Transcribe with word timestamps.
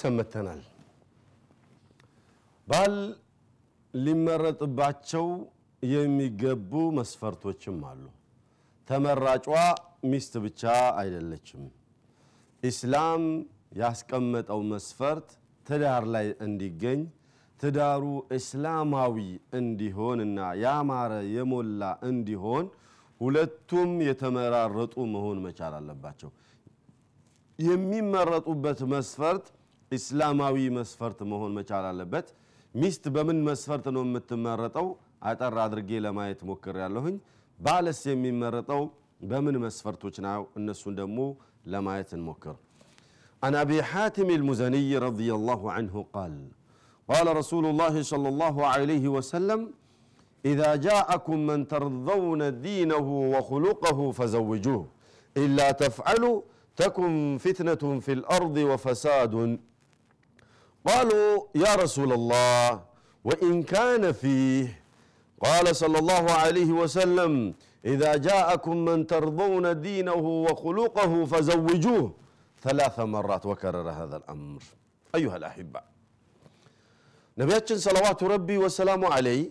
ተመልሰን 0.00 0.16
መተናል። 0.18 0.60
ባል 2.68 2.94
ሊመረጥባቸው 3.94 5.26
የሚገቡ 5.82 6.72
መስፈርቶችም 6.98 7.78
አሉ። 7.90 8.04
ተመራጯ 8.88 9.46
ሚስት 10.10 10.34
ብቻ 10.44 10.62
አይደለችም። 11.00 11.64
ኢስላም 12.62 13.24
ያስቀመጠው 13.80 14.60
መስፈርት 14.72 15.28
ትዳር 15.66 16.04
ላይ 16.14 16.26
እንዲገኝ 16.46 17.00
ትዳሩ 17.60 18.04
እስላማዊ 18.38 19.16
እንዲሆንና 19.60 20.38
ያማረ 20.62 21.12
የሞላ 21.34 21.82
እንዲሆን 22.10 22.66
ሁለቱም 23.20 23.92
የተመራረጡ 24.08 24.94
መሆን 25.14 25.38
መቻል 25.46 25.74
አለባቸው። 25.78 26.30
የሚመረጡበት 27.58 28.80
መስፈርት 28.92 29.46
ኢስላማዊ 29.91 30.57
መስፈርት 30.77 31.19
መሆን 31.31 31.51
መቻል 31.57 31.85
አለበት። 31.91 32.27
ሚስት 32.75 33.03
በምን 33.15 33.39
መስፈርት 33.49 33.85
ነው 33.95 34.03
የምትመረጠው? 34.07 34.87
አጠር 35.29 35.55
አድርጌ 35.65 35.89
ለማየት 36.05 36.39
ሞክሬያለሁኝ። 36.49 37.15
ባልስ 37.59 38.01
የሚመረጠው 38.11 38.81
በምን 39.29 39.55
መስፈርቶች 39.65 40.15
ነው? 40.25 40.41
እነሱን 40.59 40.93
ደግሞ 41.01 41.19
ለማየት 41.73 42.11
እንሞክር። 42.19 42.55
عن 43.43 43.53
أبي 43.55 43.79
حاتم 43.83 44.29
المزني 44.31 44.91
رضي 44.97 45.29
الله 45.33 45.61
عنه 45.71 45.95
قال 46.15 46.33
قال 47.09 47.27
رسول 47.37 47.65
الله 47.65 47.95
صلى 48.03 48.27
الله 48.29 48.55
عليه 48.65 49.05
وسلم 49.07 49.59
إذا 50.43 50.69
جاءكم 50.87 51.37
من 51.49 51.59
ترضون 51.67 52.41
دينه 52.61 53.07
وخلقه 53.33 53.99
فزوجوه 54.11 54.83
إلا 55.35 55.67
تفعلوا 55.73 56.37
تكن 56.77 57.11
فتنة 57.37 57.83
في 57.99 58.11
الأرض 58.13 58.57
وفساد 58.69 59.33
قالوا 60.86 61.46
يا 61.54 61.74
رسول 61.74 62.12
الله 62.12 62.80
وإن 63.24 63.62
كان 63.62 64.12
فيه 64.12 64.82
قال 65.44 65.76
صلى 65.76 65.98
الله 65.98 66.30
عليه 66.30 66.72
وسلم 66.72 67.54
إذا 67.84 68.16
جاءكم 68.16 68.76
من 68.84 69.06
ترضون 69.06 69.80
دينه 69.80 70.12
وخلقه 70.46 71.24
فزوجوه. 71.24 72.14
ثلاث 72.62 73.00
مرات 73.00 73.46
وكرر 73.46 73.90
هذا 73.90 74.16
الأمر. 74.16 74.62
أيها 75.14 75.36
الأحبة 75.36 75.80
نبياتشن 77.38 77.78
صلوات 77.78 78.22
ربي 78.22 78.58
وسلام 78.58 79.04
عليه 79.04 79.50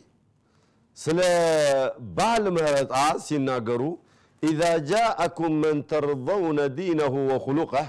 سلا 0.93 1.97
بعل 1.99 2.51
مرتع 2.51 3.15
ناقرو 3.31 3.99
إذا 4.43 4.77
جاءكم 4.77 5.51
من 5.51 5.87
ترضون 5.87 6.75
دينه 6.75 7.13
وخلقه 7.35 7.87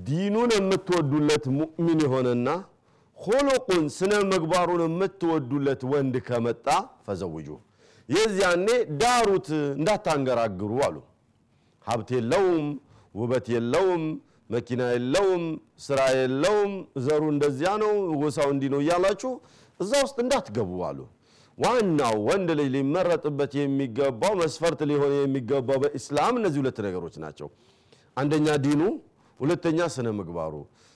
ዲኑን 0.00 0.50
የምትወዱለት 0.56 1.44
ሙእሚን 1.56 2.00
የሆነና 2.04 2.48
ሁሉቁን 3.18 3.84
ስነ 3.96 4.12
ምግባሩን 4.30 4.82
የምትወዱለት 4.86 5.82
ወንድ 5.92 6.14
ከመጣ 6.28 6.66
ፈዘውጁ 7.06 7.48
የዚያኔ 8.08 8.68
ዳሩት 9.00 9.48
እንዳታንገራግሩ 9.76 10.72
አሉ። 10.86 10.96
ሀብት 11.86 12.10
የለውም፣ 12.16 12.64
ውበት 13.14 13.46
የለውም፣ 13.54 14.02
መኪና 14.50 14.82
የለውም፣ 14.94 15.44
ስራ 15.86 16.00
የለውም፣ 16.18 16.72
ዘሩ 17.04 17.22
እንደዚያ 17.34 17.70
ነው፣ 17.82 17.92
ጎሳው 18.20 18.48
እንዲህ 18.54 18.70
ነው 18.74 18.80
እያላችሁ 18.84 19.30
እዛ 19.80 19.92
ውስጥ 20.04 20.16
እንዳትገቡ 20.24 20.72
አሉ። 20.88 20.98
ዋናው 21.58 22.16
ወንድ 22.28 22.50
ልጅ 22.58 22.68
ሊመረጥበት 22.74 23.52
የሚገባው 23.60 24.34
መስፈርት 24.42 24.80
ሊሆን 24.90 25.12
የሚገባው 25.18 25.78
በኢስላም 25.82 26.34
እነዚህ 26.40 26.60
ሁለት 26.62 26.78
ነገሮች 26.86 27.16
ናቸው። 27.24 27.48
አንደኛ 28.16 28.46
ዲኑ፣ 28.64 28.80
ሁለተኛ 29.42 29.78
ስነ 29.94 30.08
ምግባሩ። 30.18 30.54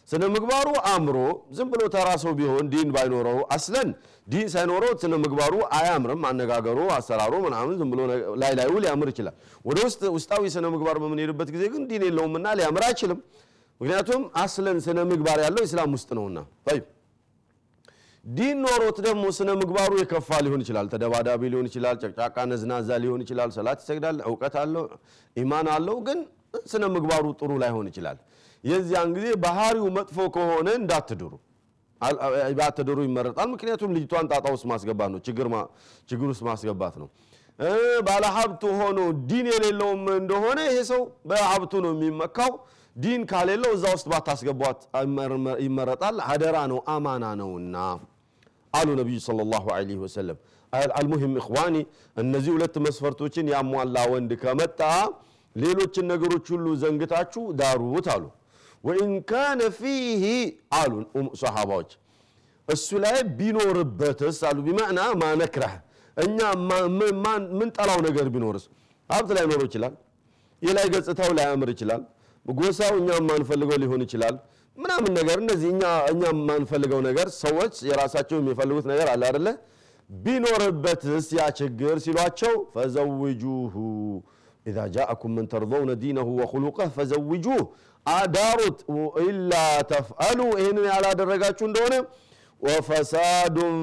ስነ 0.09 0.25
ምግባሩ 0.34 0.67
አምሮ 0.91 1.17
ዝም 1.57 1.69
ብሎ 1.73 1.83
ተራ 1.95 2.09
ሰው 2.23 2.33
ቢሆን 2.39 2.67
ዲን 2.73 2.89
ባይኖረው 2.97 3.39
أصلًا 3.55 3.89
ዲን 4.29 4.47
ሳይኖረው 4.53 4.93
ስነ 5.03 5.15
ምግባሩ 5.25 5.55
አያምርም። 5.79 6.23
አነጋገሩ፣ 6.29 6.79
አሰራሩ 6.97 7.33
ምናምን 7.47 7.75
ዝም 7.81 7.89
ብሎ 7.93 8.01
ላይ 8.43 8.53
ላዩ 8.59 8.75
ሊያምር 8.85 9.09
ይችላል። 9.12 9.35
ወደ 9.65 9.79
ውስጥ 9.89 10.03
ውስጣዊ 10.17 10.43
ስነ 10.55 10.67
ምግባር 10.75 10.99
በምንሄድበት 11.03 11.51
ጊዜ 11.56 11.65
ግን 11.75 11.83
ዲን 11.91 12.05
የለውምና 12.09 12.47
ሊያምር 12.61 12.85
አይችልም። 12.89 13.21
ምክንያቱም 13.81 14.23
አስለን 14.43 14.79
ስነ 14.85 14.99
ምግባር 15.11 15.41
ያለው 15.47 15.65
ኢስላም 15.67 15.91
ውስጥ 15.97 16.11
ነውና 16.19 16.39
ዲን 18.25 18.56
ኖሮት 18.65 18.97
ደግሞ 19.06 19.25
ስነ 19.37 19.51
ምግባሩ 19.59 19.93
የከፋ 19.99 20.39
ሊሆን 20.45 20.62
ይችላል። 20.65 20.87
ተደባዳቢ 20.95 21.43
ሊሆን 21.53 21.67
ይችላል። 21.71 21.97
ጨቅጫቃ 22.03 22.37
ነዝናዛ 22.51 22.89
ሊሆን 23.03 23.21
ይችላል። 23.25 23.51
ሰላት 23.56 23.79
ይሰግዳል፣ 23.83 24.17
እውቀት 24.31 24.55
አለው፣ 24.62 24.85
ኢማን 25.37 25.69
አለው፣ 25.75 25.99
ግን 26.09 26.19
ስነ 26.73 26.85
ምግባሩ 26.95 27.25
ጥሩ 27.41 27.51
ላይሆን 27.62 27.87
ይችላል። 27.91 28.19
የዚያን 28.65 29.11
ጊዜ 29.17 29.27
ባህሪው 29.44 29.87
መጥፎ 29.97 30.19
ከሆነ 30.37 30.69
እንዳትድሩ 30.81 31.33
ባትድሩ 32.59 32.99
ይመረጣል። 33.06 33.49
ምክንያቱም 33.53 33.91
ልጅቷን 33.97 34.27
ጣጣ 34.31 34.47
ውስጥ 34.55 34.65
ማስገባት 34.72 35.11
ነው፣ 35.15 35.21
ችግር 35.27 35.47
ውስጥ 36.31 36.43
ማስገባት 36.49 36.94
ነው። 37.03 37.09
ባለሀብቱ 38.06 38.62
ሆኖ 38.81 38.99
ዲን 39.28 39.47
የሌለውም 39.53 40.03
እንደሆነ 40.17 40.59
ይሄ 40.69 40.78
ሰው 40.91 41.00
በሀብቱ 41.31 41.72
ነው 41.84 41.93
የሚመካው። 41.97 42.53
ዲን 42.97 43.22
ካሌለው 43.31 43.71
እዛ 43.77 43.84
ውስጥ 43.94 44.06
ባታስገቧት 44.12 44.81
ይመረጣል። 45.65 46.19
አደራ 46.28 46.56
ነው፣ 46.73 46.78
አማና 46.94 47.25
ነውና 47.41 47.77
አሉ 48.75 48.88
ነቢዩ 49.00 49.19
ሰለላሁ 49.27 49.65
ዐለይሂ 49.77 49.99
ወሰለም። 50.05 50.38
አልሙሂም 50.94 51.34
እኽዋኒ 51.41 51.77
እነዚህ 52.17 52.50
ሁለት 52.56 52.75
መስፈርቶችን 52.87 53.47
ያሟላ 53.53 53.97
ወንድ 54.12 54.33
ከመጣ 54.43 54.81
ሌሎችን 55.56 56.06
ነገሮች 56.12 56.47
ሁሉ 56.55 56.67
ዘንግታችሁ 56.83 57.43
ዳሩት 57.61 58.09
አሉ። 58.15 58.25
ወኢን 58.87 59.13
ካነ 59.31 59.61
ፊህ 59.79 60.25
አሉ 60.79 60.93
ሰሓባዎች 61.41 61.91
እሱ 62.69 62.89
ላይ 63.05 63.17
ቢኖርበትስ 63.39 64.39
አሉ 64.49 64.59
ቢመዕና 64.67 65.01
ማነክረህ 65.23 65.75
እኛ 66.17 66.39
ምንጠላው 67.59 67.99
ነገር 68.09 68.27
ቢኖርስ 68.35 68.65
ሀብት 69.11 69.31
ላይኖረው 69.37 69.67
ይችላል። 69.69 69.95
የላይ 70.63 70.87
ገጽታው 70.95 71.31
ላያምር 71.39 71.71
ይችላል። 71.75 72.03
ጎሳው 72.47 72.95
እኛ 73.01 73.09
የማንፈልገው 73.19 73.79
ሊሆን 73.83 74.03
ይችላል። 74.07 74.37
ምናምን 74.77 75.13
ነገር 75.19 75.39
እነዚህ 75.45 75.69
እኛ 75.75 75.83
እኛ 76.13 76.23
የማንፈልገው 76.33 77.01
ነገር 77.09 77.29
ሰዎች 77.43 77.75
የራሳቸው 77.89 78.37
የሚፈልጉት 78.41 78.87
ነገር 78.93 79.09
አለ 79.13 79.23
አይደለ? 79.29 79.49
ቢኖርበትስ 80.11 81.27
ያ 81.39 81.45
ችግር 81.61 81.95
ሲሏቸው 82.05 82.53
ፈዘውጁሁ 82.75 83.75
ኢዛ 84.67 84.79
ጃአኩም 84.95 85.33
መን 85.37 85.47
ተርضውነ 85.53 85.91
ዲነሁ 86.03 86.29
ወኹሉቀህ 86.41 86.89
ፈዘውጁህ 86.97 87.61
አዳሩት 88.06 88.78
ኢላ 89.25 89.53
ተፍአሉ 89.91 90.41
ይህንን 90.61 90.87
ያላደረጋችሁ 90.91 91.65
እንደሆነ 91.69 91.94
ወፈሳዱን 92.62 93.77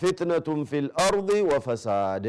ፊትነቱን 0.00 0.60
ፊል 0.70 0.86
አርድ 1.04 1.30
ወፈሳድ 1.50 2.24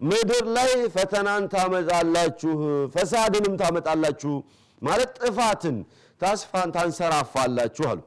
ምድር 0.00 0.44
ላይ 0.56 0.72
ፈተናን 0.94 1.44
ታመጣላችሁ፣ 1.54 2.56
ፈሳድንም 2.94 3.54
ታመጣላችሁ 3.62 4.34
ማለት 4.82 5.12
ጥፋትን 5.20 5.76
ታስፋን 6.20 6.70
ታንሰራፋላችሁ 6.76 7.84
አሉ። 7.90 8.00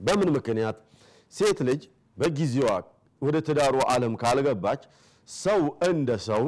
በምን 0.00 0.30
ምክንያት? 0.36 0.76
ሴት 1.32 1.58
ልጅ 1.68 1.82
በጊዜዋ 2.16 2.68
ወደ 3.22 3.36
ትዳሩ 3.46 3.76
ዓለም 3.92 4.14
ካልገባች 4.22 4.82
ሰው 5.28 5.60
እንደ 5.88 6.10
ሰው 6.28 6.44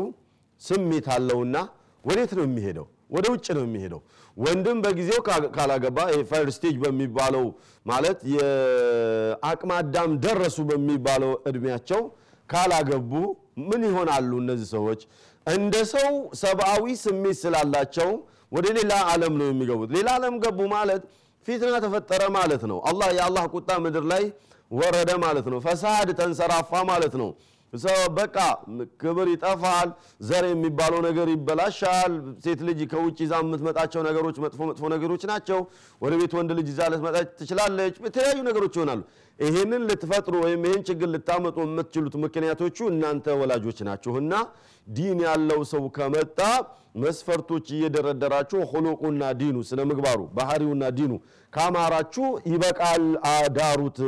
ስሜት 0.63 1.07
አለውና 1.15 1.57
ወዴት 2.05 2.33
ነው 2.39 2.45
የሚሄደው? 2.47 2.87
ወደ 3.11 3.27
ውጭ 3.33 3.47
ነው 3.57 3.65
የሚሄደው። 3.67 4.01
ወንድም 4.37 4.79
በጊዜው 4.85 5.21
ካላገባ 5.57 5.99
first 6.31 6.47
stage 6.57 6.77
በሚባለው 6.83 7.45
ማለት 7.87 8.19
የአቅመ 8.35 9.71
ደረሱ 10.25 10.59
በሚባለው 10.71 11.33
እድሜያቸው 11.51 12.03
ካላገቡ 12.49 13.13
ምን 13.69 13.83
ይሆናሉ? 13.89 14.31
እነዚህ 14.43 14.69
ሰዎች 14.77 15.01
እንደ 15.47 15.75
ሰው 15.93 16.11
ሰብአዊ 16.43 16.85
ስሜት 17.03 17.37
ስላላቸው 17.43 18.11
ወደ 18.53 18.67
ሌላ 18.79 18.93
ዓለም 19.11 19.35
ነው 19.41 19.47
የሚገቡት። 19.51 19.91
ሌላ 19.97 20.09
ዓለም 20.19 20.35
ገቡ 20.43 20.59
ማለት 20.75 21.03
ፊትና 21.47 21.75
ተፈጠረ 21.85 22.23
ማለት 22.37 22.63
ነው። 22.71 22.79
አላህ 22.89 23.09
የአላህ 23.17 23.45
ቁጣ 23.55 23.71
ምድር 23.85 24.05
ላይ 24.13 24.25
ወረደ 24.71 25.11
ማለት 25.25 25.47
ነው። 25.53 25.59
ፈሳድ 25.67 26.09
ተንሰራፋ 26.21 26.73
ማለት 26.91 27.15
ነው። 27.21 27.29
በቃ 28.17 28.37
ክብር 29.01 29.27
ይጠፋል። 29.33 29.89
ዘር 30.29 30.45
የሚባለው 30.51 31.01
ነገር 31.07 31.29
ይበላሻል። 31.33 32.13
ሴት 32.45 32.61
ልጅ 32.69 32.81
ከውጭ 32.93 33.19
ይዛ 33.25 33.33
የምትመጣቸው 33.43 34.01
ነገሮች 34.09 34.37
መጥፎ 34.45 34.61
መጥፎ 34.71 34.83
ነገሮች 34.95 35.23
ናቸው። 35.31 35.61
ወደ 36.03 36.13
ቤት 36.21 36.35
ወንድ 36.39 36.51
ልጅ 36.59 36.69
ይዛ 36.73 36.81
ልትመጣ 36.93 37.17
ትችላለች። 37.41 37.97
የተለያዩ 38.03 38.39
ነገሮች 38.49 38.75
ይሆናሉ። 38.79 39.03
ይሄንን 39.39 39.83
ልትፈጥሩ 39.89 40.35
ወይም 40.45 40.63
ይህን 40.67 40.83
ችግር 40.89 41.09
ልታመጡ 41.15 41.57
የምትችሉት 41.67 42.15
ምክንያቶቹ 42.25 42.79
እናንተ 42.93 43.27
ወላጆች 43.41 43.79
ናችሁና 43.89 44.33
ዲን 44.89 45.19
ያለው 45.27 45.61
ሰው 45.71 45.85
ከመጣ 45.97 46.39
መስፈርቶች 46.97 47.67
እየደረደራችሁ 47.75 48.61
ሁሉቁና 48.71 49.23
ዲኑ 49.41 49.57
ስነ 49.69 49.81
ምግባሩ 49.91 50.21
ባህሪውና 50.37 50.85
ዲኑ 50.99 51.13
ካማራችሁ 51.53 52.27
ይበቃል፣ 52.51 53.05
አዳሩት። 53.31 53.99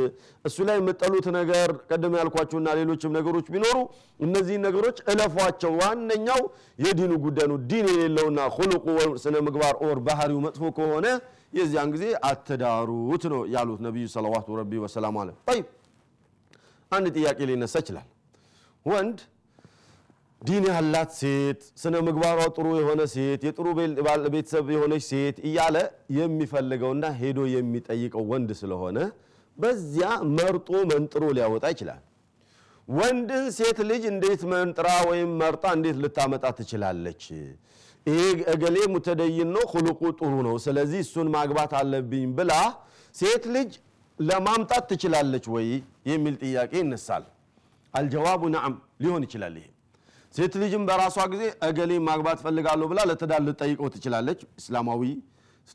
እሱ 0.45 0.57
ላይ 0.67 0.77
የምጠሉት 0.79 1.27
ነገር 1.37 1.69
ቀደም 1.89 2.15
ያልኳችሁና 2.19 2.69
ሌሎችም 2.79 3.15
ነገሮች 3.17 3.47
ቢኖሩ 3.53 3.75
እነዚህን 4.19 4.63
ነገሮች 4.67 4.97
እለፏቸው። 5.13 5.73
ዋነኛው 5.81 6.41
የዲኑ 6.83 7.11
ጉዳይ 7.25 7.47
ነው። 7.51 7.59
ዲን 7.69 7.87
የሌለውና 7.91 8.39
ሁሉቁ 8.57 8.85
ስነ 9.23 9.35
ምግባር 9.47 9.75
or 9.87 9.99
ባህሪው 10.07 10.41
መጥፎ 10.47 10.63
ከሆነ 10.77 11.07
የዚያን 11.53 11.91
ጊዜ 11.93 12.05
አትዳሩት 12.29 13.23
ነው 13.31 13.41
ያሉት 13.53 13.79
ነቢዩ 13.85 14.07
صلوات 14.15 14.57
ربي 14.59 14.71
وسلامه 14.83 15.15
عليه 15.23 15.29
አንድ 16.91 17.07
ጥያቄ 17.15 17.39
ሊነሳ 17.49 17.75
ይችላል 17.81 18.07
ወንድ 18.85 19.17
ዲን 20.41 20.65
ያላት 20.69 21.09
ሴት 21.19 21.61
ስነ 21.81 21.95
ምግባሯ 22.07 22.41
ጥሩ 22.55 22.67
የሆነ 22.79 23.01
ሴት 23.13 23.41
የጥሩ 23.47 23.65
ቤተሰብ 24.35 24.67
የሆነች 24.73 25.03
ሴት 25.09 25.37
እያለ 25.47 25.77
የሚፈልገውና 26.17 27.05
ሄዶ 27.19 27.39
የሚጠይቀው 27.53 28.23
ወንድ 28.31 28.51
ስለሆነ 28.61 28.97
በዚያ 29.57 30.09
መርጦ 30.37 30.69
መንጥሮ 30.91 31.23
ሊያወጣ 31.37 31.65
ይችላል። 31.73 32.01
ወንድን 32.87 33.45
ሴት 33.57 33.79
ልጅ 33.89 34.03
እንዴት 34.11 34.43
መንጥራ 34.53 34.87
ወይም 35.09 35.31
መርጣ 35.41 35.65
እንዴት 35.77 35.97
ልታመጣ 36.03 36.45
ትችላለች? 36.59 37.23
ይሄ 38.05 38.19
እገሌ 38.53 38.77
ሙተደይን 38.93 39.49
ነው 39.55 39.65
ሁሉቁ 39.73 40.01
ጥሩ 40.19 40.33
ነው 40.47 40.55
ስለዚህ 40.65 41.01
እሱን 41.05 41.27
ማግባት 41.35 41.73
አለብኝ 41.79 42.29
ብላ 42.37 42.53
ሴት 43.15 43.43
ልጅ 43.55 43.71
ለማምጣት 44.19 44.85
ትችላለች 44.91 45.45
ወይ 45.55 45.67
የሚል 46.09 46.37
ጥያቄ 46.43 46.71
ይነሳል። 46.81 47.25
አልጀዋቡ 47.93 48.41
ነዓም 48.55 48.73
ሊሆን 49.03 49.23
ይችላል 49.27 49.53
ይሄ 49.59 49.67
ሴት 50.33 50.53
ልጅም 50.61 50.83
በራሷ 50.87 51.17
ጊዜ 51.31 51.43
እገሌ 51.67 51.91
ማግባት 52.07 52.39
ፈልጋለሁ 52.43 52.87
ብላ 52.91 52.99
ለትዳር 53.09 53.41
ልጠይቀው 53.47 53.87
ትችላለች። 53.93 54.39
እስላማዊ 54.59 55.03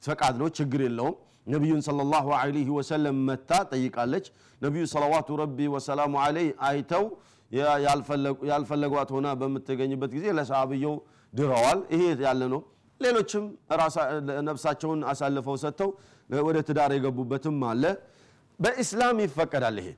ፈቃድ 0.02 0.34
ነው 0.40 0.48
ችግር 0.58 0.80
የለውም። 0.86 1.14
ነቢዩን 1.46 1.80
ሰለላሁ 1.86 2.26
ዐለይሂ 2.36 2.68
ወሰለም 2.76 3.16
መታ 3.28 3.50
ጠይቃለች። 3.72 4.26
ነቢዩ 4.62 4.84
ሰለዋቱ 4.92 5.28
ረቢ 5.42 5.58
ወሰላሙ 5.74 6.12
ዐለይህ 6.24 6.52
አይተው 6.68 7.04
ያልፈለጓት 8.50 9.10
ሆና 9.14 9.28
በምትገኝበት 9.40 10.12
ጊዜ 10.16 10.26
ለሰሃብየው 10.38 10.94
ድረዋል። 11.32 11.80
ይሄ 11.94 12.02
ያለ 12.24 12.42
ነው። 12.54 12.60
ሌሎችም 13.00 13.44
ነፍሳቸውን 14.48 15.00
አሳልፈው 15.10 15.56
ሰጥተው 15.64 15.90
ወደ 16.40 16.58
ትዳር 16.68 16.90
የገቡበትም 16.96 17.58
አለ። 17.70 17.84
በኢስላም 18.60 19.16
ይፈቀዳል 19.24 19.76
ይሄ። 19.82 19.88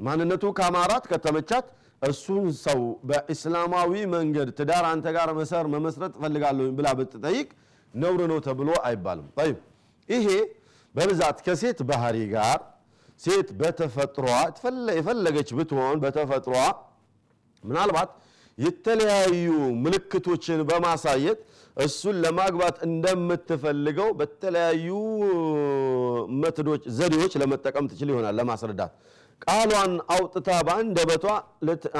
ማንነቱ 0.00 0.44
ከአማራት 0.58 1.04
ከተመቻት 1.10 1.66
እሱን 2.02 2.46
ሰው 2.64 2.80
በእስላማዊ 3.08 3.92
መንገድ 4.12 4.48
ትዳር 4.58 4.84
አንተ 4.90 5.06
ጋር 5.16 5.28
መሰር 5.38 5.66
መመስረት 5.74 6.12
እፈልጋለሁ 6.18 6.66
ብላ 6.78 6.88
ብትጠይቅ 6.98 7.48
ነውር 7.94 8.20
ነው 8.32 8.38
ተብሎ 8.46 8.70
አይባልም። 8.88 9.28
ይሄ 10.08 10.28
በብዛት 10.94 11.38
ከሴት 11.46 11.78
ባህሪ 11.88 12.18
ጋር 12.34 12.58
ሴት 13.20 13.48
በተፈጥሯ 13.60 14.26
የፈለገች 14.98 15.48
ብትሆን 15.58 15.96
በተፈጥሯ 16.04 16.56
ምናልባት 17.64 18.10
የተለያዩ 18.58 19.48
ምልክቶችን 19.84 20.60
በማሳየት 20.68 21.40
እሱን 21.76 22.16
ለማግባት 22.24 22.76
እንደምትፈልገው 22.86 24.08
በተለያዩ 24.20 24.88
መትዶች 26.42 26.82
ዘዴዎች 26.96 27.34
ለመጠቀም 27.42 27.88
ትችል 27.90 28.08
ይሆናል 28.12 28.34
ለማስረዳት 28.40 28.92
ቃሏን 29.42 29.92
አውጥታ 30.14 30.48
በአንደበቷ 30.66 31.24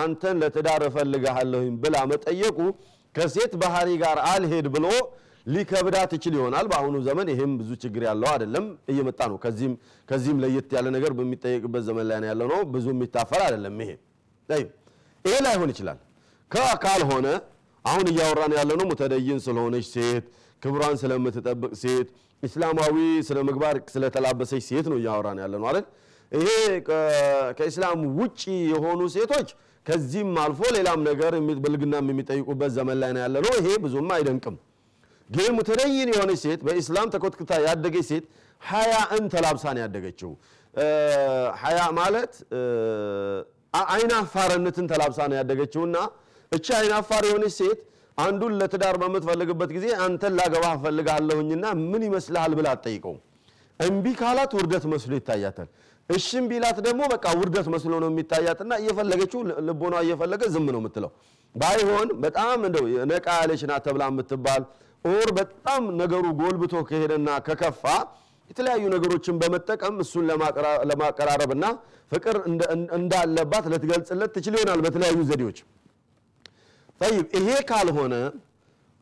አንተን 0.02 0.36
ለትዳር 0.42 0.82
እፈልግሃለሁኝ 0.88 1.72
ብላ 1.82 1.96
መጠየቁ 2.10 2.58
ከሴት 3.14 3.52
ባህሪ 3.62 3.90
ጋር 4.02 4.18
አልሄድ 4.30 4.66
ብሎ 4.74 4.86
ሊከብዳት 5.46 6.10
ይችል 6.16 6.34
ይሆናል። 6.38 6.66
በአሁኑ 6.70 6.96
ዘመን 7.06 7.28
ይህም 7.32 7.52
ብዙ 7.60 7.70
ችግር 7.82 8.02
ያለው 8.08 8.28
አይደለም። 8.32 8.64
እየመጣ 8.92 9.20
ነው። 9.30 9.36
ከዚህም 10.08 10.40
ለየት 10.42 10.72
ያለ 10.76 10.86
ነገር 10.96 11.12
በሚጠየቅበት 11.18 11.82
ዘመን 11.88 12.06
ላይ 12.10 12.18
ያለ 12.30 12.42
ነው። 12.52 12.60
ብዙ 12.74 12.86
የሚታፈር 12.94 13.42
አይደለም 13.46 13.76
ይሄ። 13.84 13.90
ይሄ 15.24 15.36
ላይሆን 15.46 15.70
ይችላል። 15.74 15.98
ካልሆነ 16.82 17.26
አሁን 17.84 18.06
እያወራን 18.12 18.52
ያለ 18.58 18.70
ነው 18.78 18.86
ሙተደይን 18.90 19.38
ስለሆነች 19.44 19.86
ሴት 19.94 20.24
ክብሯን 20.62 20.96
ስለምትጠብቅ 21.02 21.72
ሴት 21.82 22.08
እስላማዊ 22.42 22.96
ስለ 23.28 23.38
ምግባር 23.48 23.76
ስለተላበሰች 23.92 24.62
ሴት 24.68 24.86
ነው 24.92 24.96
እያወራን 25.00 25.38
ያለ 25.42 25.54
ነው 25.62 25.66
አይደል 25.70 25.86
ይሄ 26.32 26.48
ከእስላም 27.58 28.00
ውጪ 28.18 28.40
የሆኑ 28.72 29.00
ሴቶች 29.14 29.48
ከዚህም 29.86 30.32
አልፎ 30.42 30.60
ሌላም 30.76 31.00
ነገር 31.08 31.32
ብልግናም 31.64 32.08
የሚጠይቁበት 32.12 32.70
ዘመን 32.76 32.96
ላይ 33.02 33.10
ነው 33.16 33.22
ያለ 33.24 33.36
ነው። 33.44 33.52
ይሄ 33.58 33.68
ብዙም 33.84 34.10
አይደንቅም። 34.16 34.56
ግን 35.30 35.50
ሙተደይን 35.56 36.10
የሆነች 36.12 36.40
ሴት 36.44 36.60
በኢስላም 36.66 37.08
ተኮትክታ 37.14 37.52
ያደገች 37.66 38.06
ሴት 38.10 38.24
ሀያእን 38.62 39.24
ተላብሳ 39.34 39.64
ነው 39.76 39.82
ያደገችው። 39.84 40.30
ሀያ 41.62 41.80
ማለት 41.98 42.32
አይናፋርነትን 43.88 44.86
ተላብሳ 44.92 45.20
ነው 45.30 45.36
ያደገችውና 45.40 45.96
እቺ 46.52 46.66
አይናፋር 46.78 47.22
የሆነች 47.28 47.54
ሴት 47.60 47.80
አንዱን 48.18 48.52
ለትዳር 48.60 48.96
በምትፈልግበት 49.02 49.70
ጊዜ 49.76 49.86
አንተን 50.04 50.32
ላገባ 50.38 50.64
እፈልጋለሁኝና 50.76 51.64
ምን 51.84 52.02
ይመስልሃል 52.06 52.52
ብላ 52.58 52.68
አትጠይቀውም። 52.74 53.18
እምቢ 53.80 54.06
ካላት 54.20 54.52
ውርደት 54.58 54.84
መስሎ 54.92 55.12
ይታያታል 55.18 55.68
እሽም 56.10 56.44
ቢላት 56.50 56.78
ደግሞ 56.86 57.00
በቃ 57.12 57.26
ውርደት 57.38 57.66
መስሎ 57.72 57.94
ነው 58.02 58.08
የሚታያትና 58.10 58.72
እየፈለገችው 58.82 59.40
ልቦናዋ 59.66 59.94
እየፈለገ 60.04 60.42
ዝም 60.54 60.68
ነው 60.74 60.80
የምትለው። 60.80 61.10
ባይሆን 61.54 62.08
በጣም 62.22 62.60
እንደው 62.68 62.84
ነቃ 63.10 63.26
ያለች 63.40 63.62
ተብላ 63.86 64.04
የምትባል 64.10 64.62
or 65.04 65.28
በጣም 65.38 65.82
ነገሩ 66.00 66.24
ጎልብቶ 66.40 66.74
ከሄደና 66.88 67.28
ከከፋ 67.46 67.84
የተለያዩ 68.50 68.84
ነገሮችን 68.94 69.38
በመጠቀም 69.40 69.96
እሱን 70.04 70.24
ለማቀራረብና 70.90 71.64
ፍቅር 72.12 72.36
እንዳለባት 72.98 73.64
ልትገልጽለት 73.72 74.30
ትችል 74.36 74.54
ይሆናል 74.58 74.80
በተለያዩ 74.86 75.18
ዘዴዎች። 75.30 75.58
ይሄ 77.38 77.48
ካልሆነ 77.70 78.14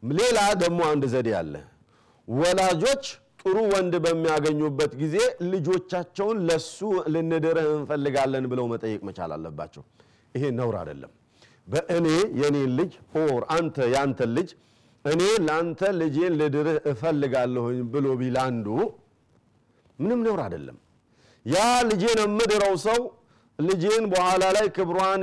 ሌላ 0.02 0.38
ደግሞ 0.62 0.80
አንድ 0.90 1.04
ዘዴ 1.12 1.28
አለ። 1.38 1.54
ወላጆች 2.28 3.04
ጥሩ 3.46 3.58
ወንድ 3.72 3.94
በሚያገኙበት 4.04 4.92
ጊዜ 5.00 5.16
ልጆቻቸውን 5.50 6.38
ለሱ 6.48 6.78
ልንድርህ 7.14 7.68
እንፈልጋለን 7.74 8.44
ብለው 8.52 8.66
መጠየቅ 8.72 9.00
መቻል 9.08 9.32
አለባቸው። 9.36 9.82
ይሄ 10.34 10.44
ነውር 10.56 10.76
አይደለም። 10.80 11.12
በእኔ 11.68 12.06
የኔን 12.40 12.72
ልጅ 12.78 12.92
or 13.20 13.42
አንተ 13.56 13.86
ያንተን 13.94 14.32
ልጅ 14.38 14.48
እኔ 15.04 15.22
ለአንተ 15.46 15.80
ልጄን 16.00 16.34
ልድርህ 16.40 16.78
እፈልጋለሁኝ 16.92 17.78
ብሎ 17.92 18.06
ቢል 18.20 18.38
ምንም 19.98 20.20
ነውር 20.26 20.42
አይደለም። 20.46 20.76
ያ 21.46 21.56
ልጄን 21.90 22.18
የምድረው 22.24 22.74
ሰው 22.86 23.00
ልጄን 23.58 24.04
በኋላ 24.12 24.44
ላይ 24.56 24.66
ክብሯን 24.76 25.22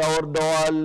ያወርደዋል 0.00 0.78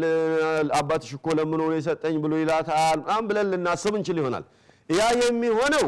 አባትሽ 0.79 1.11
እኮ 1.17 1.27
ለምኖ 1.39 1.71
የሰጠኝ 1.75 2.15
ብሎ 2.25 2.33
ይላታል 2.41 2.99
ብለን 3.29 3.49
ልናስብ 3.53 3.95
እንችል 3.99 4.19
ይሆናል። 4.21 4.45
ያ 4.89 5.03
የሚሆነው 5.21 5.87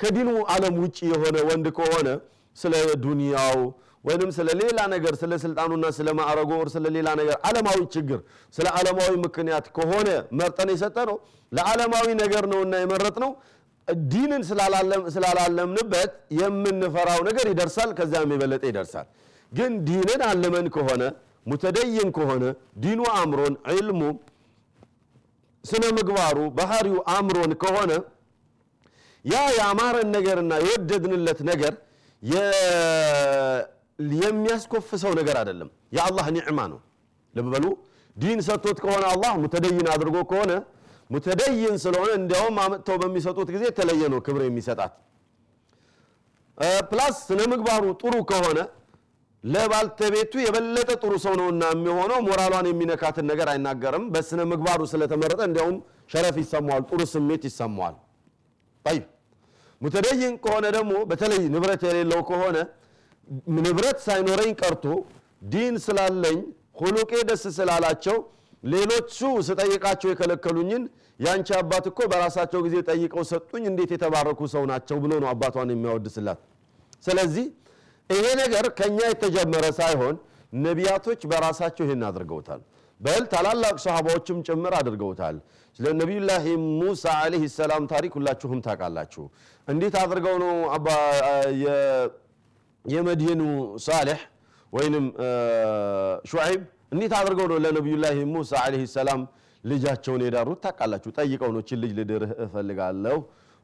ከዲኑ 0.00 0.30
ዓለም 0.54 0.74
ውጭ 0.82 0.98
የሆነ 1.12 1.36
ወንድ 1.48 1.66
ከሆነ 1.78 2.08
ስለ 2.56 2.74
ዱንያው 3.04 3.58
ወይንም 4.04 4.30
ስለ 4.36 4.48
ሌላ 4.60 4.78
ነገር 4.94 5.14
ስለ 5.20 5.32
ስልጣኑና 5.44 5.86
ስለ 5.98 6.08
ማዕረጎ 6.18 6.52
ስለ 6.74 6.86
ሌላ 6.96 7.08
ነገር 7.20 7.36
ዓለማዊ 7.48 7.78
ችግር 7.94 8.18
ስለ 8.54 8.66
ዓለማዊ 8.78 9.12
ምክንያት 9.24 9.66
ከሆነ 9.76 10.08
መርጠን 10.40 10.70
የሰጠ 10.74 10.96
ነው 11.10 11.16
ለዓለማዊ 11.52 12.06
ነገር 12.22 12.44
ነውና 12.52 12.74
የመረጥ 12.82 13.16
ነው 13.24 13.30
ዲንን 14.08 14.42
ስላላለምንበት 15.14 16.12
የምንፈራው 16.38 17.20
ነገር 17.28 17.46
ይደርሳል 17.52 17.90
ከዚያም 17.98 18.30
የበለጠ 18.34 18.62
ይደርሳል። 18.70 19.06
ግን 19.52 19.72
ዲንን 19.88 20.20
አልመን 20.28 20.68
ከሆነ 20.76 21.02
ሙተደይን 21.46 22.10
ከሆነ 22.16 22.44
ዲኑ 22.84 23.00
አምሮን 23.18 23.54
ዕልሙ 23.72 24.00
ስነ 25.64 25.84
ምግባሩ 25.98 26.38
ባህሪው 26.56 26.96
አምሮን 27.16 27.52
ከሆነ 27.62 27.92
ያ 29.24 29.36
የአማረን 29.56 30.08
ነገርና 30.16 30.52
የወደድንለት 30.62 31.40
ነገር 31.50 31.74
የሚያስኮፍሰው 34.22 35.12
ነገር 35.18 35.36
አይደለም። 35.40 35.68
የአላህ 35.96 36.26
ኒዕማ 36.36 36.60
ነው። 36.72 36.80
ልብ 37.34 37.48
ዲን 38.16 38.40
ሰጥቶት 38.46 38.78
ከሆነ 38.84 39.04
አላህ 39.12 39.32
ሙተደይን 39.42 39.86
አድርጎ 39.94 40.16
ከሆነ 40.30 40.52
ሙተደይን 41.10 41.76
ስለሆነ 41.84 42.10
እንዲያውም 42.18 42.56
አመጥተው 42.64 42.96
በሚሰጡት 43.02 43.48
ጊዜ 43.54 43.64
የተለየ 43.68 44.02
ነው 44.12 44.20
ክብር 44.26 44.42
የሚሰጣት። 44.46 44.92
plus 46.90 47.16
ስነ 47.28 47.40
ምግባሩ 47.52 47.84
ጥሩ 48.02 48.14
ከሆነ 48.30 48.58
ለባልተቤቱ 49.44 50.32
የበለጠ 50.42 50.90
ጥሩ 51.02 51.12
ሰው 51.24 51.34
ነውና 51.40 51.64
የሚሆነው 51.72 52.18
ሞራሏን 52.28 52.66
የሚነካትን 52.70 53.26
ነገር 53.30 53.48
አይናገርም። 53.52 54.04
በስነ 54.14 54.40
ምግባሩ 54.52 54.80
ስለተመረጠ 54.92 55.40
እንዲያውም 55.48 55.76
شرف 56.12 56.36
ይሰማዋል 56.42 56.84
ጥሩ 56.90 57.00
ስሜት 57.12 57.42
ይሰማዋል። 57.50 57.96
طيب 58.84 59.04
متدين 59.84 60.34
ከሆነ 60.44 60.66
ደግሞ 60.76 60.92
በተለይ 61.10 61.42
ንብረት 61.54 61.82
የሌለው 61.88 62.20
ከሆነ 62.28 62.56
ንብረት 63.58 63.98
ሳይኖረኝ 64.06 64.52
ቀርቶ 64.60 64.84
ዲን 65.46 65.74
ስላለኝ 65.84 66.38
ሁሉቄ 66.80 67.12
ደስ 67.28 67.42
ስላላቸው 67.56 68.16
ሌሎቹ 68.64 69.16
ስጠይቃቸው 69.48 70.08
የከለከሉኝን 70.10 70.84
ያንቺ 71.20 71.48
አባት 71.58 71.84
እኮ 71.90 72.00
በራሳቸው 72.12 72.60
ጊዜ 72.66 72.76
ጠይቀው 72.88 73.24
ሰጡኝ 73.30 73.64
እንዴት 73.70 73.90
የተባረኩ 73.94 74.40
ሰው 74.54 74.62
ናቸው 74.70 74.96
ብሎ 75.02 75.12
ነው 75.22 75.28
አባቷን 75.32 75.72
የሚያወድስላት። 75.74 76.40
ስለዚህ 77.04 77.46
ይሄ 78.10 78.24
ነገር 78.42 78.66
ከኛ 78.78 78.98
የተጀመረ 79.10 79.66
ሳይሆን 79.80 80.14
ነቢያቶች 80.64 81.20
በራሳቸው 81.30 81.84
ይህን 81.86 82.02
አድርገውታል 82.08 82.60
በል 83.04 83.24
ታላላቅ 83.32 83.74
ሰሃባዎችም 83.84 84.38
ጭምር 84.46 84.72
አድርገውታል። 84.78 85.36
ስለ 85.78 85.86
ነቢዩላህ 86.00 86.44
ሙሳ 86.80 87.04
ዓለይሂ 87.20 87.44
ሰላም 87.56 87.84
ታሪክ 87.92 88.12
ሁላችሁም 88.18 88.60
ታውቃላችሁ። 88.66 89.24
እንዴት 89.68 89.94
አድርገው 90.02 90.36
ነው 90.44 90.52
የመድየኑ 92.84 93.42
ሳሌሕ 93.86 94.20
ወይንም 94.72 95.04
ሹዐይብ 96.30 96.62
እንዴት 96.94 97.12
አድርገው 97.18 97.46
ነው 97.52 97.58
ለነቢዩላህ 97.64 98.16
ሙሳ 98.34 98.52
ዓለይሂ 98.64 98.84
ሰላም 98.96 99.20
ልጃቸውን 99.64 100.22
የዳሩት 100.24 100.58
ታውቃላችሁ። 100.64 101.10
ጠይቀው 101.18 101.50
ነው 101.54 101.62
ችን 101.68 101.78
ልጅ 101.82 101.92
ልድርህ 101.98 102.32
እፈልጋለሁ 102.44 103.16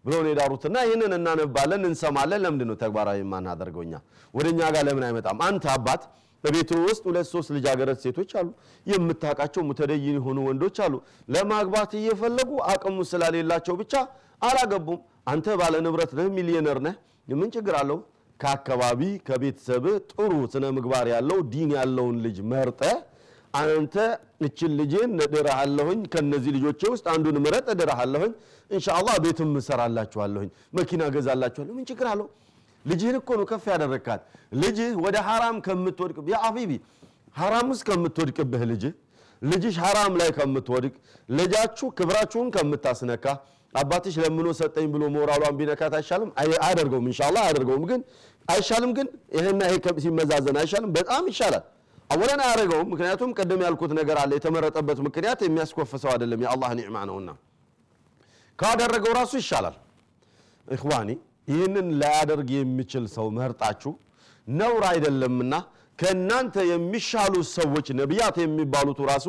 ነው 0.04 0.28
የዳሩትና 0.28 0.76
ይህንን 0.85 1.12
እናነባለን 1.16 1.82
እንሰማለን። 1.88 2.40
ለምንድን 2.44 2.68
ነው 2.70 2.76
ተግባራዊ 2.82 3.18
የማናደርገው? 3.23 3.82
እኛ 3.87 3.94
ወደ 4.35 4.47
እኛ 4.52 4.61
ጋር 4.75 4.82
ለምን 4.88 5.04
አይመጣም? 5.09 5.38
አንተ 5.49 5.64
አባት 5.75 6.02
በቤት 6.44 6.70
ውስጥ 6.85 7.02
ሁለት 7.09 7.26
ሶስት 7.32 7.50
ልጃገረድ 7.56 7.99
ሴቶች 8.04 8.30
አሉ፣ 8.38 8.49
የምታውቃቸው 8.87 9.62
ሙተደይን 9.68 10.16
የሆኑ 10.18 10.38
ወንዶች 10.49 10.78
አሉ። 10.85 10.94
ለማግባት 11.35 11.92
እየፈለጉ 11.99 12.50
አቅሙ 12.73 12.97
ስላሌላቸው 13.11 13.76
ብቻ 13.80 13.94
አላገቡም። 14.42 15.00
አንተ 15.32 15.56
ባለ 15.61 15.75
ንብረት 15.87 16.12
ነህ፣ 16.18 16.28
ሚሊዮነር 16.37 16.78
ነህ፣ 16.87 16.97
ምን 17.32 17.50
ችግር 17.54 17.75
አለው? 17.80 17.99
ከአካባቢ 18.40 19.00
ከቤተሰብ 19.26 19.85
ጥሩ 20.11 20.32
ስነ 20.52 20.64
ምግባር 20.76 21.06
ያለው 21.12 21.38
ዲን 21.52 21.70
ያለውን 21.76 22.16
ልጅ 22.25 22.38
መርጠ 22.52 22.80
አንተ 23.54 23.94
እችን 24.47 24.73
ልጄን 24.78 25.12
እድርሃለሁኝ 25.25 26.00
ከነዚህ 26.12 26.52
ልጆቼ 26.56 26.82
ውስጥ 26.92 27.06
አንዱን 27.12 27.37
ምረጥ 27.44 27.66
እድርሃለሁኝ፣ 27.75 28.32
ኢንሻአላህ 28.70 29.14
ቤትም 29.25 29.50
እሰራላችኋለሁኝ፣ 29.61 30.49
መኪና 30.78 31.02
ገዛላችኋለሁ። 31.14 31.75
ምን 31.78 31.87
ችግር 31.90 32.06
አለው? 32.12 32.26
ልጅህን 32.85 33.17
እኮ 33.19 33.31
ነው 33.39 33.47
ከፍ 33.51 33.65
ያደረግካት። 33.73 34.21
ልጅህ 34.55 34.91
ወደ 35.05 35.17
ሐራም 35.27 35.57
ከምትወድቅ 35.67 36.17
ያ 36.29 36.39
አቢቢ 36.49 36.73
ሐራም 37.37 37.67
ውስጥ 37.73 37.85
ከምትወድቅብህ 37.89 38.63
ልጅህ 38.71 38.93
ልጅሽ 39.43 39.77
ሐራም 39.85 40.13
ላይ 40.21 40.31
ከምትወድቅ 40.37 40.95
ልጃችሁ 41.29 41.87
ክብራችሁን 41.99 42.49
ከምታስነካ 42.55 43.27
አባትሽ 43.75 44.15
ለምኖ 44.23 44.47
ሰጠኝ 44.59 44.87
ብሎ 44.95 45.03
ሞራሏን 45.15 45.55
ቢነካት 45.59 45.93
አይሻልም? 45.99 46.31
አያደርገውም። 46.61 47.07
ኢንሻአላህ 47.11 47.43
አያደርገውም። 47.45 47.85
ግን 47.91 48.01
አይሻልም? 48.49 48.91
ግን 48.97 49.07
ይሄና 49.37 49.61
ይሄ 49.69 49.75
ሲመዛዘን 50.05 50.57
አይሻልም? 50.63 50.91
በጣም 50.99 51.25
ይሻላል። 51.33 51.65
አወለን 52.11 52.41
አያደርገውም። 52.45 52.89
ምክንያቱም 52.93 53.31
ቅድም 53.39 53.61
ያልኩት 53.67 53.93
ነገር 54.01 54.17
አለ። 54.23 54.31
የተመረጠበት 54.39 54.99
ምክንያት 55.07 55.41
የሚያስኮፍሰው 55.47 56.11
አይደለም፣ 56.15 56.41
የአላህ 56.45 56.71
ኒዕማ 56.81 56.97
ነውና 57.11 57.31
ካደረገው 58.59 59.13
ራሱ 59.19 59.33
ይሻላል። 59.41 59.77
እኽዋኒ 60.69 61.11
ይህንን 61.50 61.87
ላያደርግ 62.00 62.49
የሚችል 62.57 63.04
ሰው 63.14 63.26
መርጣችሁ 63.38 63.92
ነውር 64.47 64.85
አይደለምና 64.90 65.54
ከእናንተ 65.99 66.54
የሚሻሉ 66.71 67.35
ሰዎች 67.57 67.87
ነቢያት 67.99 68.37
የሚባሉት 68.42 69.00
ራሱ 69.11 69.26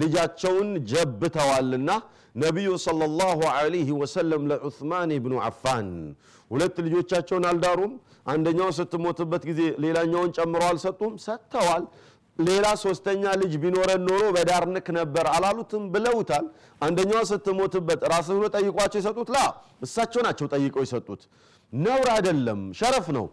ልጃቸውን 0.00 0.70
ጀብተዋልና 0.90 1.90
ነቢዩ 2.36 2.70
ሰለላሁ 2.84 3.38
ዐለይሂ 3.54 3.88
ወሰለም 4.00 4.42
ለዑስማን 4.50 5.12
ብኑ 5.24 5.34
አፋን 5.46 5.88
ሁለት 6.50 6.76
ልጆቻቸውን 6.86 7.44
አልዳሩም። 7.50 7.92
አንደኛው 8.26 8.70
ስትሞትበት 8.78 9.42
ጊዜ 9.48 9.60
ሌላኛውን 9.84 10.30
ጨምሮ 10.38 10.62
አልሰጡም፣ 10.68 11.12
ሰጥተዋል። 11.24 11.84
ሌላ 12.38 12.66
ሶስተኛ 12.82 13.22
ልጅ 13.40 13.52
ቢኖረን 13.62 14.02
ኖሮ 14.08 14.22
በዳርንክ 14.36 14.86
ነበር 14.98 15.24
አላሉትም 15.32 15.82
ብለውታል። 15.94 16.44
አንደኛዋ 16.80 17.20
ስትሞትበት 17.30 18.00
ራስህ 18.12 18.36
ብሎ 18.38 18.46
ጠይቋቸው 18.56 18.98
የሰጡት 19.00 19.30
ላ 19.34 19.40
እሳቸው 19.86 20.22
ናቸው 20.26 20.46
ጠይቀው 20.54 20.82
የሰጡት። 20.86 21.22
ነውር 21.72 22.08
አይደለም፣ 22.14 22.60
شرف 22.78 23.06
ነው። 23.16 23.26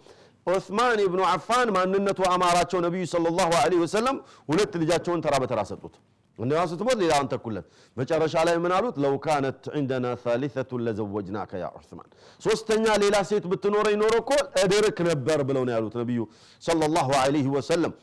ዑስማን 0.48 1.00
ብኑ 1.14 1.22
አፋን 1.30 1.70
ማንነቱ 1.76 2.20
አማራቸው። 2.32 2.80
ነቢዩ 2.86 3.04
صلى 3.14 3.50
الله 3.62 3.69
عليه 3.69 3.80
وسلم 3.84 4.18
ሁለት 4.50 4.74
ልጃቸውን 4.82 5.22
ተራ 5.26 5.36
በተራ 5.44 5.60
ሰጡት። 5.70 5.96
አንዷ 6.40 6.62
ስትሞት 6.72 6.98
ሌላውን 7.02 7.28
ተኩለት። 7.32 7.66
መጨረሻ 7.98 8.36
ላይ 8.48 8.56
ምን 8.64 8.72
አሉት? 8.78 8.96
لو 9.04 9.14
كانت 9.26 9.62
عندنا 9.76 10.06
ثالثة 10.24 10.82
لزوجناك 10.88 11.52
يا 11.62 11.68
عثمان፣ 11.78 12.10
ሶስተኛ 12.42 12.86
ሌላ 13.04 13.16
ሴት 13.30 13.46
ብትኖረኝ 13.52 13.96
ኖሮ 14.02 14.14
እኮ 14.22 14.32
እድርክ 14.64 14.98
ነበር 15.10 15.40
ብለው 15.48 15.64
ነው 15.68 15.74
ያሉት 15.76 15.96
ነቢዩ 16.02 16.20
صلى 16.64 17.10
الله 17.22 17.33
عليه 17.33 17.48
وسلم። 17.56 17.94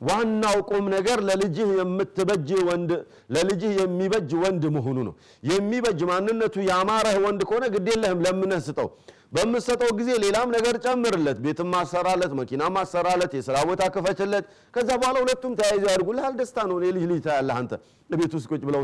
ዋናው 0.00 0.56
ቁም 0.70 0.84
ነገር 0.94 1.18
ለልጅህ 1.28 1.68
የምትበጅ 1.78 2.48
ወንድ 2.68 2.90
ለልጅህ 3.34 3.72
የሚበጅ 3.80 4.30
ወንድ 4.42 4.64
መሆኑ 4.76 4.98
ነው። 5.08 5.14
የሚበጅ 5.50 6.00
ማንነቱ 6.10 6.54
ያማረህ 6.70 7.16
ወንድ 7.26 7.42
ከሆነ 7.48 7.64
ግድ 7.74 7.88
የለህም 7.92 8.22
ለምነህ 8.26 8.62
ስጠው። 8.66 8.88
በምሰጠው 9.32 9.90
ጊዜ 9.98 10.10
ሌላም 10.24 10.48
ነገር 10.54 10.74
ጨምርለት፣ 10.84 11.38
ቤትም 11.44 11.68
ማሰራለት፣ 11.74 12.32
መኪና 12.40 12.62
ማሰራለት፣ 12.74 13.32
የስራ 13.38 13.56
ቦታ 13.68 13.82
ክፈችለት። 13.94 14.44
ከዛ 14.74 14.88
በኋላ 15.00 15.16
ሁለቱም 15.24 15.52
ተያይዘው 15.60 15.90
ያድጉልሃል። 15.92 16.34
ደስታ 16.40 16.58
ነው። 16.70 16.76
የልጅ 16.84 17.04
ልጅ 17.10 17.20
ታያለህ 17.26 17.56
አንተ። 17.60 17.72
ቤት 18.14 18.32
ውስጥ 18.36 18.46
ቁጭ 18.52 18.62
ብለው 18.68 18.82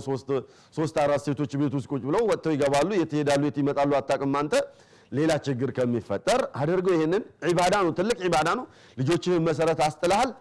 ሶስት 0.76 0.96
አራት 1.02 1.22
ሴቶች 1.26 1.52
ቤት 1.62 1.74
ውስጥ 1.78 1.88
ቁጭ 1.92 2.02
ብለው 2.08 2.22
ወጥተው 2.30 2.52
ይገባሉ። 2.56 2.90
የት 3.00 3.12
ይሄዳሉ፣ 3.16 3.42
የት 3.48 3.58
ይመጣሉ 3.62 3.90
አታውቅም 4.00 4.34
አንተ። 4.40 4.54
ሌላ 5.12 5.32
ችግር 5.44 5.70
ከሚፈጠር 5.76 6.40
አድርገው 6.60 6.94
ይሄንን 6.96 7.22
ዒባዳ 7.48 7.74
ነው፣ 7.84 7.92
ትልቅ 7.98 8.18
ዒባዳ 8.26 8.48
ነው። 8.58 8.64
ልጆችህን 8.98 9.44
መሰረት 9.46 9.80
አስጥልሃል። 9.86 10.32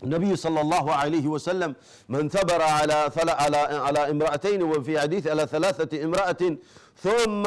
النبي 0.00 0.36
صلى 0.36 0.60
الله 0.60 0.86
عليه 0.92 1.26
وسلم 1.28 1.70
من 2.08 2.28
ثبر 2.28 2.60
على 2.76 2.98
على 3.42 3.56
على 3.86 4.00
امرأتين 4.10 4.62
وفي 4.62 4.92
حديث 5.00 5.24
على 5.26 5.44
ثلاثة 5.46 5.92
امرأة 6.06 6.42
ثم 6.98 7.44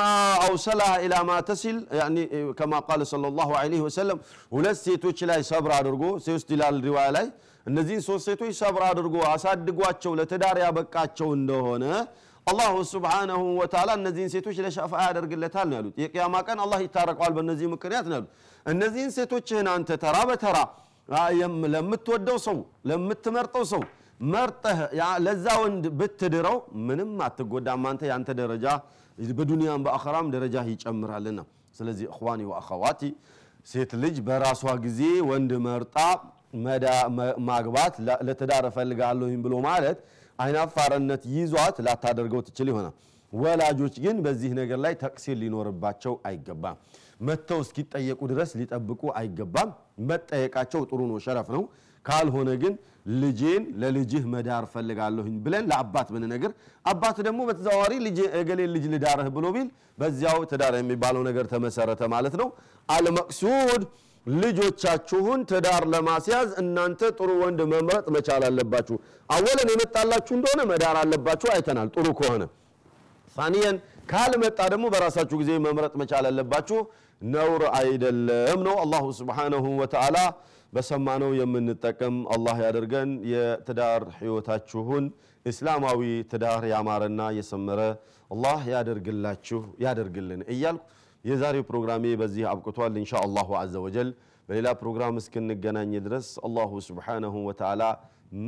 أوصلها 0.48 0.96
إلى 1.06 1.18
ما 1.24 1.38
تصل 1.42 1.76
يعني 1.92 2.22
كما 2.54 2.80
قال 2.80 3.00
صلى 3.08 3.28
الله 3.28 3.50
عليه 3.58 3.82
وسلم 3.82 4.18
ሁለት 4.56 4.78
ሴቶች 4.86 5.20
ላይ 5.30 5.40
ሰብር 5.52 5.72
አድርጎ 5.80 6.04
ሶስት 6.28 6.48
ይላል 6.56 6.78
ሪዋያ 6.88 7.08
ላይ 7.18 7.26
እነዚህን 7.66 8.04
ሶስት 8.08 8.24
ሴቶች 8.30 8.54
ሰብር 8.62 8.84
አድርጎ 8.90 9.16
አሳድጓቸው 9.34 10.12
ለትዳር 10.20 10.58
ያበቃቸው 10.66 11.30
እንደሆነ 11.40 11.84
አላሁ 12.48 12.74
ስብሓነሁ 12.94 13.42
ወተዓላ 13.60 13.92
እነዚህን 14.00 14.32
ሴቶች 14.36 14.58
ለሸፋ 14.66 14.92
ያደርግለታል 15.08 15.68
ነው 15.72 15.78
ያሉት። 15.80 15.96
የቅያማ 16.04 16.36
ቀን 16.48 16.58
አላህ 16.66 16.80
ይታረቀዋል 16.86 17.32
በእነዚህ 17.38 17.68
ምክንያት 17.76 18.06
ነው 18.12 18.16
ያሉት። 18.18 18.32
እነዚህን 18.66 19.12
ሴቶችህን 19.18 19.68
አንተ 19.76 19.90
ተራ 20.04 20.18
በተራ 20.32 20.58
ለምትወደው 21.75 22.39
ሰው 22.47 22.59
ለምትመርጠው 22.91 23.65
ሰው 23.73 23.83
መርጠህ 24.25 24.79
ለዛ 25.27 25.47
ወንድ 25.63 25.85
ብትድረው 25.99 26.57
ምንም 26.89 27.13
አትጎዳም። 27.27 27.85
አንተ 27.91 28.03
ያንተ 28.11 28.31
ደረጃ 28.41 28.67
በዱንያም 29.39 29.83
በአኸራም 29.87 30.27
ደረጃ 30.35 30.57
ይጨምራልና። 30.71 31.41
ስለዚህ 31.77 32.07
እኽዋኒ 32.11 32.41
ወአኸዋቲ 32.51 33.01
ሴት 33.67 33.91
ልጅ 34.03 34.17
በራሷ 34.27 34.63
ጊዜ 34.85 35.01
ወንድ 35.31 35.53
መርጣ 35.67 35.97
ማግባት 37.49 37.95
ለትዳር 38.27 38.65
እፈልጋለሁኝ 38.71 39.37
ብሎ 39.45 39.55
ማለት 39.67 39.99
አይናፋርነት 40.39 41.23
ይዟት 41.35 41.77
ላታደርገው 41.87 42.41
ትችል 42.47 42.69
ይሆናል። 42.73 42.95
ወላጆች 43.33 43.95
ግን 44.05 44.17
በዚህ 44.25 44.53
ነገር 44.61 44.79
ላይ 44.85 44.95
ተቅሲር 45.03 45.37
ሊኖርባቸው 45.43 46.15
አይገባም። 46.29 46.79
መጥተው 47.21 47.61
እስኪጠየቁ 47.65 48.21
ድረስ 48.31 48.51
ሊጠብቁ 48.61 49.03
አይገባም። 49.19 49.71
መጠየቃቸው 50.09 50.83
ጥሩ 50.91 51.01
ነው፣ 51.11 51.19
ሸረፍ 51.25 51.49
ነው። 51.57 51.63
ካልሆነ 52.05 52.51
ግን 52.63 52.75
ልጄን 53.15 53.63
ለልጅህ 53.81 54.25
መዳር 54.33 54.65
ፈልጋለሁኝ 54.73 55.35
ብለን 55.45 55.65
ለአባት 55.71 56.09
ብንነግር 56.15 56.53
አባት 56.85 57.17
ደግሞ 57.27 57.41
በተዘዋዋሪ 57.49 57.93
እገሌን 58.41 58.71
ልጅ 58.75 58.85
ልዳርህ 58.93 59.29
ብሎ 59.37 59.47
ቢል 59.55 59.69
በዚያው 59.99 60.41
ትዳር 60.51 60.75
የሚባለው 60.79 61.23
ነገር 61.29 61.47
ተመሰረተ 61.53 62.03
ማለት 62.15 62.35
ነው። 62.41 62.49
አልመቅሱድ 62.89 63.83
ልጆቻችሁን 64.27 65.41
ትዳር 65.51 65.83
ለማስያዝ 65.93 66.49
እናንተ 66.63 67.11
ጥሩ 67.19 67.31
ወንድ 67.43 67.61
መምረጥ 67.73 68.07
መቻል 68.17 68.43
አለባችሁ። 68.49 68.97
አወለን 69.29 69.69
የመጣላችሁ 69.73 70.35
እንደሆነ 70.39 70.61
መዳር 70.73 70.97
አለባችሁ፣ 71.03 71.49
አይተናል። 71.55 71.89
ጥሩ 71.95 72.07
ከሆነ 72.19 72.43
ሳኒየን 73.37 73.77
ካልመጣ 74.11 74.59
ደግሞ 74.73 74.87
በራሳችሁ 74.95 75.37
ጊዜ 75.43 75.51
መምረጥ 75.67 75.93
መቻል 76.01 76.25
አለባችሁ። 76.31 76.79
ነውር 77.21 77.63
አይደለም 77.79 78.61
ነው። 78.67 78.77
አላሁ 78.83 79.05
ስብሓነሁ 79.19 79.65
ወተዓላ 79.81 80.19
በሰማነው 80.73 81.31
የምንጠቀም 81.39 82.17
አላህ 82.35 82.57
ያደርገን። 82.67 83.11
የትዳር 83.33 84.05
ህይወታችሁን 84.21 85.05
እስላማዊ 85.47 86.01
ትዳር 86.33 86.63
ያማረና 86.73 87.21
የሰመረ 87.39 87.81
አላህ 88.31 88.61
ያደርግላችሁ 88.75 89.61
ያደርግልን 89.85 90.43
እያልኩ 90.55 90.85
የዛሬው 91.25 91.65
ፕሮግራሜ 91.71 92.05
በዚህ 92.21 92.45
አብቅቷል። 92.51 92.95
ኢንሻ 93.01 93.13
አላሁ 93.25 93.49
አዘ 93.61 93.75
ወጀል 93.87 94.11
በሌላ 94.49 94.69
ፕሮግራም 94.81 95.19
እስክንገናኝ 95.21 95.93
ድረስ 96.07 96.29
አላሁ 96.47 96.71
ስብሓነሁ 96.87 97.35
ወተዓላ 97.49 97.83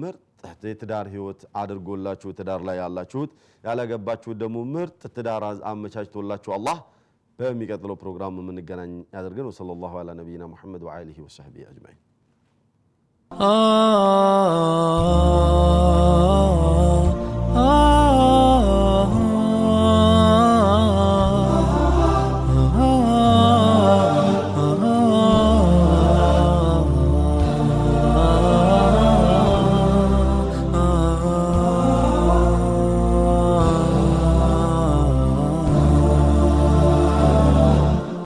ምርጥ 0.00 0.22
የትዳር 0.64 1.06
ህይወት 1.12 1.40
አድርጎላችሁ 1.60 2.30
ትዳር 2.38 2.60
ላይ 2.68 2.76
ያላችሁት 2.80 3.30
ያላገባችሁት 3.64 4.38
ደግሞ 4.42 4.58
ምርጥ 4.72 5.02
ትዳር 5.16 5.42
አመቻችቶላችሁ 5.72 6.52
አላህ 6.56 6.78
በሚቀጥለው 7.39 7.97
ፕሮግራም 8.01 8.39
የምንገናኝ 8.41 8.93
ያደርገን። 9.15 9.49
ወሰለላሁ 9.51 9.93
ዐላ 9.99 10.11
ነቢይና 10.19 10.45
ሙሐመድ 10.53 10.83
ወአሊሂ 10.87 11.17
ወሰሕቢሂ 11.25 11.65
አጅማዒን። 11.69 12.01